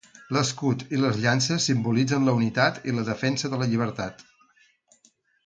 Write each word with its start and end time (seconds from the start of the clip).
L'escut 0.35 0.85
i 0.97 1.01
les 1.01 1.19
llances 1.25 1.67
simbolitzen 1.69 2.25
la 2.29 2.35
unitat 2.39 2.81
i 2.93 2.97
la 2.97 3.05
defensa 3.11 3.53
de 3.53 3.61
la 3.61 3.69
llibertat. 3.75 4.27